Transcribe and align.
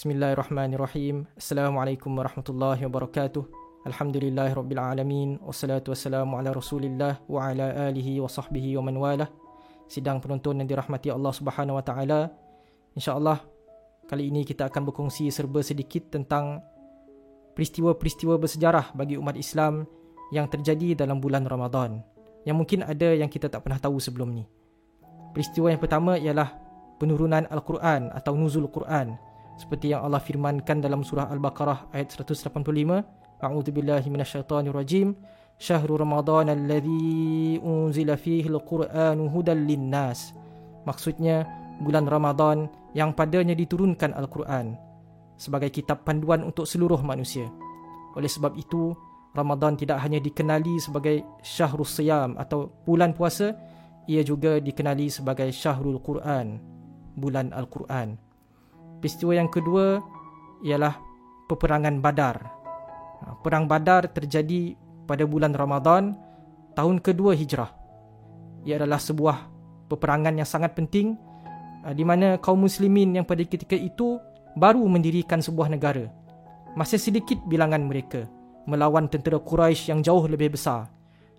Bismillahirrahmanirrahim. 0.00 1.28
Assalamualaikum 1.36 2.08
warahmatullahi 2.16 2.88
wabarakatuh. 2.88 3.44
Alhamdulillahirabbilalamin 3.84 5.44
wassalatu 5.44 5.92
wassalamu 5.92 6.40
ala 6.40 6.56
Rasulillah 6.56 7.20
wa 7.28 7.44
ala 7.44 7.92
alihi 7.92 8.16
wa 8.16 8.24
sahbihi 8.24 8.80
wa 8.80 8.88
man 8.88 8.96
walah. 8.96 9.28
Sidang 9.92 10.24
penonton 10.24 10.56
yang 10.56 10.72
dirahmati 10.72 11.12
Allah 11.12 11.36
Subhanahu 11.36 11.76
wa 11.76 11.84
taala. 11.84 12.32
Insya-Allah 12.96 13.44
kali 14.08 14.32
ini 14.32 14.48
kita 14.48 14.72
akan 14.72 14.88
berkongsi 14.88 15.28
serba 15.28 15.60
sedikit 15.60 16.08
tentang 16.08 16.64
peristiwa-peristiwa 17.52 18.40
bersejarah 18.40 18.96
bagi 18.96 19.20
umat 19.20 19.36
Islam 19.36 19.84
yang 20.32 20.48
terjadi 20.48 20.96
dalam 20.96 21.20
bulan 21.20 21.44
Ramadan. 21.44 22.00
Yang 22.48 22.56
mungkin 22.56 22.88
ada 22.88 23.12
yang 23.12 23.28
kita 23.28 23.52
tak 23.52 23.68
pernah 23.68 23.76
tahu 23.76 24.00
sebelum 24.00 24.32
ni. 24.32 24.48
Peristiwa 25.36 25.68
yang 25.68 25.76
pertama 25.76 26.16
ialah 26.16 26.56
penurunan 26.96 27.44
Al-Quran 27.52 28.08
atau 28.16 28.32
nuzul 28.32 28.64
Quran 28.72 29.28
seperti 29.60 29.92
yang 29.92 30.08
Allah 30.08 30.24
firmankan 30.24 30.80
dalam 30.80 31.04
surah 31.04 31.28
Al-Baqarah 31.28 31.92
ayat 31.92 32.16
185 32.16 32.64
A'udzu 33.44 33.70
billahi 33.76 34.08
minasyaitonir 34.08 34.72
rajim 34.72 35.12
Syahrul 35.60 36.00
Ramadan 36.00 36.48
alladzi 36.48 37.60
unzila 37.60 38.16
fihi 38.16 38.48
al-Qur'anu 38.48 39.28
hudan 39.28 39.68
linnas 39.68 40.32
Maksudnya 40.88 41.44
bulan 41.84 42.08
Ramadan 42.08 42.68
yang 42.96 43.12
padanya 43.12 43.52
diturunkan 43.52 44.16
Al-Quran 44.16 44.76
sebagai 45.40 45.72
kitab 45.72 46.04
panduan 46.04 46.44
untuk 46.44 46.68
seluruh 46.68 47.00
manusia. 47.00 47.48
Oleh 48.12 48.28
sebab 48.28 48.56
itu, 48.60 48.92
Ramadan 49.32 49.78
tidak 49.80 50.04
hanya 50.04 50.20
dikenali 50.20 50.76
sebagai 50.76 51.24
Syahrul 51.40 51.88
Siyam 51.88 52.36
atau 52.36 52.68
bulan 52.84 53.16
puasa, 53.16 53.56
ia 54.04 54.20
juga 54.20 54.60
dikenali 54.60 55.08
sebagai 55.08 55.48
Syahrul 55.54 56.02
Quran, 56.04 56.60
bulan 57.16 57.54
Al-Quran. 57.56 58.29
Peristiwa 59.00 59.32
yang 59.32 59.48
kedua 59.48 59.98
ialah 60.60 60.94
peperangan 61.48 61.98
Badar. 62.04 62.36
Ha, 63.24 63.34
perang 63.40 63.64
Badar 63.64 64.12
terjadi 64.12 64.76
pada 65.08 65.24
bulan 65.24 65.56
Ramadan 65.56 66.14
tahun 66.76 67.00
kedua 67.00 67.32
hijrah. 67.34 67.72
Ia 68.68 68.76
adalah 68.76 69.00
sebuah 69.00 69.36
peperangan 69.88 70.36
yang 70.36 70.46
sangat 70.46 70.76
penting 70.76 71.16
ha, 71.82 71.96
di 71.96 72.04
mana 72.04 72.36
kaum 72.38 72.60
muslimin 72.60 73.16
yang 73.16 73.26
pada 73.26 73.40
ketika 73.42 73.74
itu 73.74 74.20
baru 74.54 74.84
mendirikan 74.84 75.40
sebuah 75.40 75.72
negara. 75.72 76.06
Masih 76.78 77.02
sedikit 77.02 77.40
bilangan 77.50 77.82
mereka 77.82 78.28
melawan 78.70 79.10
tentera 79.10 79.40
Quraisy 79.42 79.90
yang 79.90 80.04
jauh 80.04 80.22
lebih 80.30 80.54
besar. 80.54 80.86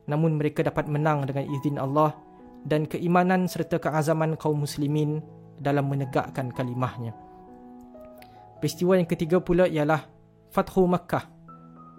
Namun 0.10 0.36
mereka 0.36 0.66
dapat 0.66 0.92
menang 0.92 1.24
dengan 1.30 1.48
izin 1.48 1.80
Allah 1.80 2.12
dan 2.68 2.90
keimanan 2.90 3.48
serta 3.48 3.80
keazaman 3.80 4.36
kaum 4.36 4.66
muslimin 4.66 5.24
dalam 5.62 5.88
menegakkan 5.88 6.52
kalimahnya. 6.52 7.14
Peristiwa 8.62 8.94
yang 8.94 9.10
ketiga 9.10 9.42
pula 9.42 9.66
ialah 9.66 10.06
Fathu 10.54 10.86
Makkah 10.86 11.26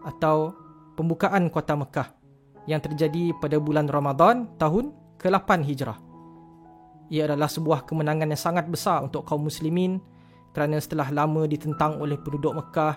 atau 0.06 0.54
pembukaan 0.94 1.50
kota 1.50 1.74
Makkah 1.74 2.14
yang 2.70 2.78
terjadi 2.78 3.34
pada 3.42 3.58
bulan 3.58 3.90
Ramadan 3.90 4.46
tahun 4.62 4.94
ke-8 5.18 5.66
Hijrah. 5.66 5.98
Ia 7.10 7.26
adalah 7.26 7.50
sebuah 7.50 7.82
kemenangan 7.82 8.30
yang 8.30 8.38
sangat 8.38 8.70
besar 8.70 9.02
untuk 9.02 9.26
kaum 9.26 9.50
muslimin 9.50 9.98
kerana 10.54 10.78
setelah 10.78 11.10
lama 11.10 11.50
ditentang 11.50 11.98
oleh 11.98 12.14
penduduk 12.14 12.54
Mekah, 12.54 12.94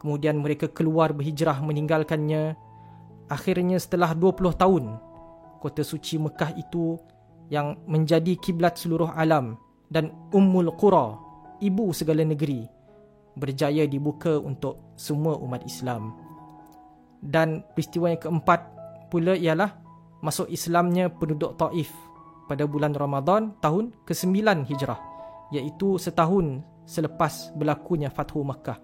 kemudian 0.00 0.40
mereka 0.40 0.72
keluar 0.72 1.12
berhijrah 1.12 1.60
meninggalkannya. 1.60 2.56
Akhirnya 3.28 3.76
setelah 3.76 4.16
20 4.16 4.56
tahun, 4.56 4.84
kota 5.60 5.84
suci 5.84 6.16
Mekah 6.16 6.56
itu 6.56 6.96
yang 7.52 7.76
menjadi 7.84 8.40
kiblat 8.40 8.80
seluruh 8.80 9.12
alam 9.12 9.60
dan 9.92 10.10
Ummul 10.32 10.72
Qura, 10.80 11.20
ibu 11.60 11.92
segala 11.92 12.24
negeri, 12.24 12.64
berjaya 13.36 13.88
dibuka 13.88 14.36
untuk 14.36 14.96
semua 14.96 15.36
umat 15.40 15.64
Islam. 15.64 16.12
Dan 17.22 17.62
peristiwa 17.72 18.10
yang 18.10 18.20
keempat 18.20 18.60
pula 19.08 19.38
ialah 19.38 19.78
masuk 20.22 20.50
Islamnya 20.50 21.10
penduduk 21.10 21.54
Taif 21.58 21.90
pada 22.50 22.66
bulan 22.66 22.92
Ramadan 22.94 23.54
tahun 23.62 23.94
ke-9 24.04 24.66
Hijrah 24.68 25.00
iaitu 25.52 26.00
setahun 26.00 26.64
selepas 26.88 27.54
berlakunya 27.54 28.08
Fathu 28.10 28.42
Makkah. 28.42 28.80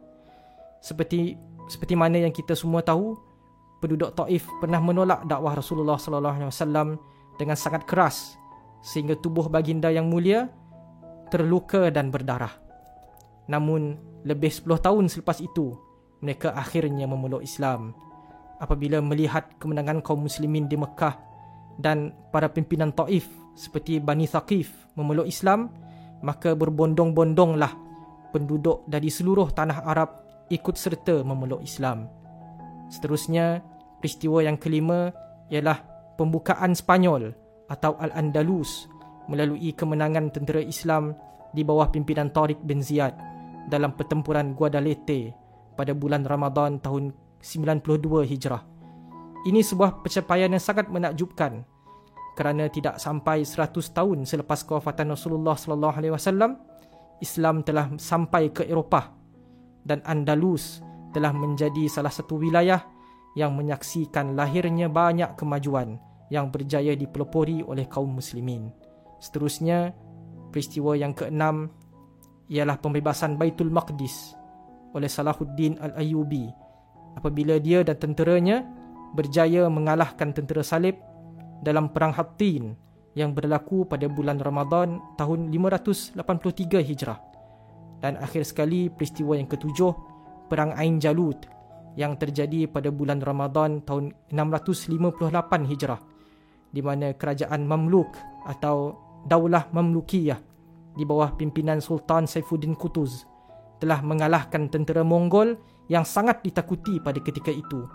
Seperti 0.78 1.34
seperti 1.66 1.94
mana 1.98 2.22
yang 2.22 2.32
kita 2.32 2.54
semua 2.54 2.80
tahu, 2.80 3.18
penduduk 3.82 4.14
Taif 4.14 4.46
pernah 4.62 4.78
menolak 4.78 5.26
dakwah 5.26 5.58
Rasulullah 5.58 5.98
sallallahu 5.98 6.36
alaihi 6.38 6.50
wasallam 6.50 6.96
dengan 7.36 7.56
sangat 7.58 7.86
keras 7.86 8.38
sehingga 8.82 9.18
tubuh 9.18 9.50
baginda 9.50 9.90
yang 9.90 10.06
mulia 10.06 10.50
terluka 11.28 11.92
dan 11.92 12.08
berdarah. 12.08 12.52
Namun 13.48 13.96
lebih 14.28 14.52
10 14.52 14.84
tahun 14.84 15.08
selepas 15.08 15.40
itu, 15.40 15.72
mereka 16.20 16.52
akhirnya 16.52 17.08
memeluk 17.08 17.40
Islam. 17.40 17.96
Apabila 18.60 19.00
melihat 19.00 19.56
kemenangan 19.56 20.04
kaum 20.04 20.28
muslimin 20.28 20.68
di 20.68 20.76
Mekah 20.76 21.16
dan 21.80 22.12
para 22.28 22.52
pimpinan 22.52 22.92
Taif 22.92 23.24
seperti 23.56 24.02
Bani 24.02 24.28
Thaqif 24.28 24.68
memeluk 24.98 25.24
Islam, 25.24 25.72
maka 26.20 26.52
berbondong-bondonglah 26.52 27.72
penduduk 28.34 28.84
dari 28.84 29.08
seluruh 29.08 29.48
tanah 29.48 29.86
Arab 29.88 30.10
ikut 30.52 30.76
serta 30.76 31.24
memeluk 31.24 31.64
Islam. 31.64 32.10
Seterusnya, 32.92 33.62
peristiwa 34.02 34.44
yang 34.44 34.60
kelima 34.60 35.14
ialah 35.48 35.80
pembukaan 36.18 36.74
Spanyol 36.74 37.32
atau 37.70 37.94
Al-Andalus 37.96 38.90
melalui 39.30 39.70
kemenangan 39.72 40.34
tentera 40.34 40.60
Islam 40.60 41.14
di 41.54 41.62
bawah 41.62 41.88
pimpinan 41.88 42.32
Tariq 42.32 42.58
bin 42.64 42.82
Ziyad 42.82 43.37
dalam 43.68 43.94
pertempuran 43.94 44.56
Guadalete 44.56 45.36
pada 45.76 45.92
bulan 45.94 46.24
Ramadan 46.24 46.80
tahun 46.80 47.14
92 47.38 48.26
Hijrah. 48.26 48.62
Ini 49.46 49.62
sebuah 49.62 50.02
pencapaian 50.02 50.50
yang 50.50 50.60
sangat 50.60 50.90
menakjubkan 50.90 51.62
kerana 52.34 52.66
tidak 52.66 52.98
sampai 52.98 53.46
100 53.46 53.70
tahun 53.94 54.26
selepas 54.26 54.66
kewafatan 54.66 55.14
Rasulullah 55.14 55.54
sallallahu 55.54 55.94
alaihi 55.94 56.14
wasallam 56.14 56.58
Islam 57.18 57.62
telah 57.66 57.90
sampai 57.98 58.50
ke 58.50 58.66
Eropah 58.66 59.10
dan 59.86 60.02
Andalus 60.06 60.82
telah 61.10 61.34
menjadi 61.34 61.86
salah 61.90 62.14
satu 62.14 62.38
wilayah 62.38 62.82
yang 63.34 63.54
menyaksikan 63.54 64.34
lahirnya 64.34 64.90
banyak 64.90 65.34
kemajuan 65.38 65.98
yang 66.28 66.52
berjaya 66.52 66.94
dipelopori 66.94 67.64
oleh 67.64 67.88
kaum 67.88 68.18
muslimin. 68.18 68.70
Seterusnya, 69.18 69.94
peristiwa 70.52 70.94
yang 70.94 71.16
keenam 71.16 71.72
ialah 72.48 72.80
pembebasan 72.80 73.36
Baitul 73.36 73.68
Maqdis 73.68 74.34
oleh 74.96 75.08
Salahuddin 75.08 75.76
Al-Ayyubi 75.78 76.48
apabila 77.16 77.60
dia 77.60 77.84
dan 77.84 78.00
tenteranya 78.00 78.64
berjaya 79.12 79.68
mengalahkan 79.68 80.32
tentera 80.32 80.64
salib 80.64 80.96
dalam 81.64 81.92
perang 81.92 82.12
Hattin 82.12 82.76
yang 83.16 83.34
berlaku 83.34 83.88
pada 83.88 84.06
bulan 84.06 84.38
Ramadan 84.38 85.00
tahun 85.18 85.50
583 85.50 86.22
Hijrah. 86.84 87.18
Dan 87.98 88.14
akhir 88.14 88.46
sekali 88.46 88.86
peristiwa 88.86 89.34
yang 89.34 89.50
ketujuh, 89.50 89.90
perang 90.46 90.70
Ain 90.78 91.02
Jalut 91.02 91.50
yang 91.98 92.14
terjadi 92.14 92.70
pada 92.70 92.94
bulan 92.94 93.18
Ramadan 93.18 93.82
tahun 93.82 94.14
658 94.30 95.26
Hijrah 95.66 95.98
di 96.70 96.78
mana 96.84 97.10
kerajaan 97.16 97.66
Mamluk 97.66 98.12
atau 98.46 98.94
Daulah 99.26 99.66
Mamlukiyah 99.74 100.38
di 100.98 101.06
bawah 101.06 101.38
pimpinan 101.38 101.78
Sultan 101.78 102.26
Saifuddin 102.26 102.74
Qutuz 102.74 103.22
telah 103.78 104.02
mengalahkan 104.02 104.66
tentera 104.66 105.06
Mongol 105.06 105.54
yang 105.86 106.02
sangat 106.02 106.42
ditakuti 106.42 106.98
pada 106.98 107.22
ketika 107.22 107.54
itu. 107.54 107.86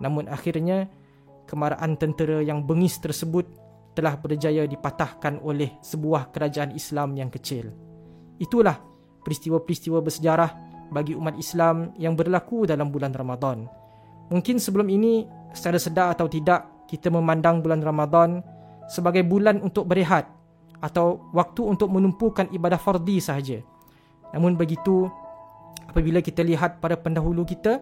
Namun 0.00 0.26
akhirnya 0.32 0.88
kemarahan 1.44 2.00
tentera 2.00 2.40
yang 2.40 2.64
bengis 2.64 2.96
tersebut 2.98 3.44
telah 3.92 4.16
berjaya 4.16 4.64
dipatahkan 4.64 5.44
oleh 5.44 5.76
sebuah 5.84 6.32
kerajaan 6.32 6.72
Islam 6.72 7.12
yang 7.20 7.28
kecil. 7.28 7.68
Itulah 8.40 8.80
peristiwa-peristiwa 9.20 10.00
bersejarah 10.00 10.50
bagi 10.88 11.12
umat 11.12 11.36
Islam 11.36 11.92
yang 12.00 12.16
berlaku 12.16 12.64
dalam 12.64 12.88
bulan 12.88 13.12
Ramadan. 13.12 13.68
Mungkin 14.32 14.56
sebelum 14.56 14.88
ini 14.88 15.28
secara 15.52 15.76
sedar 15.76 16.16
atau 16.16 16.30
tidak 16.30 16.88
kita 16.88 17.12
memandang 17.12 17.60
bulan 17.60 17.84
Ramadan 17.84 18.40
sebagai 18.88 19.22
bulan 19.22 19.60
untuk 19.60 19.86
berehat 19.86 20.39
atau 20.80 21.28
waktu 21.36 21.60
untuk 21.64 21.92
menumpukan 21.92 22.48
ibadah 22.50 22.80
fardi 22.80 23.20
sahaja. 23.20 23.60
Namun 24.32 24.56
begitu, 24.56 25.08
apabila 25.86 26.24
kita 26.24 26.40
lihat 26.40 26.80
pada 26.80 26.96
pendahulu 26.96 27.44
kita, 27.44 27.80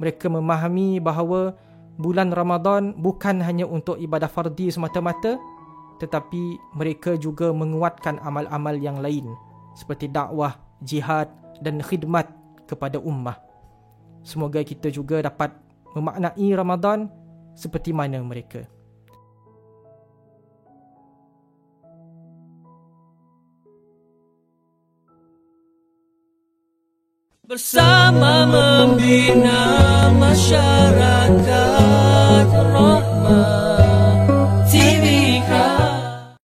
mereka 0.00 0.32
memahami 0.32 0.98
bahawa 0.98 1.54
bulan 2.00 2.32
Ramadan 2.32 2.96
bukan 2.96 3.44
hanya 3.44 3.68
untuk 3.68 4.00
ibadah 4.00 4.28
fardi 4.28 4.72
semata-mata, 4.72 5.36
tetapi 6.00 6.58
mereka 6.74 7.14
juga 7.20 7.52
menguatkan 7.52 8.18
amal-amal 8.24 8.74
yang 8.80 8.98
lain 8.98 9.28
seperti 9.76 10.08
dakwah, 10.08 10.56
jihad 10.82 11.28
dan 11.60 11.78
khidmat 11.84 12.26
kepada 12.66 12.96
ummah. 12.98 13.36
Semoga 14.24 14.62
kita 14.64 14.88
juga 14.88 15.20
dapat 15.20 15.52
memaknai 15.92 16.48
Ramadan 16.56 17.10
seperti 17.52 17.92
mana 17.92 18.22
mereka. 18.24 18.64
bersama 27.42 28.46
membina 28.46 29.58
masyarakat 30.14 31.42
rahmat. 32.70 33.61